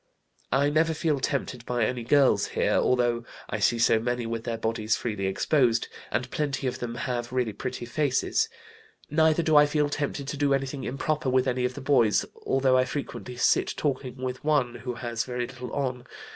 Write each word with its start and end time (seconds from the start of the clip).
"I 0.51 0.71
never 0.71 0.95
feel 0.95 1.19
tempted 1.19 1.63
by 1.67 1.85
any 1.85 2.01
girls 2.03 2.47
here, 2.57 2.73
although 2.73 3.23
I 3.51 3.59
see 3.59 3.77
so 3.77 3.99
many 3.99 4.25
with 4.25 4.45
their 4.45 4.57
bodies 4.57 4.95
freely 4.95 5.27
exposed, 5.27 5.89
and 6.09 6.31
plenty 6.31 6.65
of 6.65 6.79
them 6.79 6.95
have 6.95 7.31
really 7.31 7.53
pretty 7.53 7.85
faces. 7.85 8.49
Neither 9.11 9.43
do 9.43 9.55
I 9.55 9.67
feel 9.67 9.89
tempted 9.89 10.27
to 10.27 10.37
do 10.37 10.55
anything 10.55 10.85
improper 10.85 11.29
with 11.29 11.47
any 11.47 11.65
of 11.65 11.75
the 11.75 11.81
boys, 11.81 12.25
although 12.47 12.79
I 12.79 12.85
frequently 12.85 13.35
sit 13.37 13.75
talking 13.77 14.15
with 14.17 14.43
one 14.43 14.73
who 14.73 14.95
has 14.95 15.23
very 15.23 15.45
little 15.45 15.71
on. 15.71 16.07